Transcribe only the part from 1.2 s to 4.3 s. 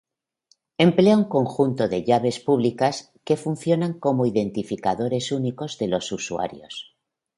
conjunto de llaves públicas que funcionan como